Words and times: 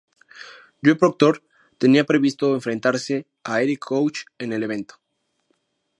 Joe 0.81 0.95
Proctor 0.95 1.43
tenía 1.77 2.05
previsto 2.07 2.55
enfrentarse 2.55 3.27
a 3.43 3.61
Erik 3.61 3.77
Koch 3.85 4.21
en 4.39 4.51
el 4.51 4.63
evento. 4.63 4.95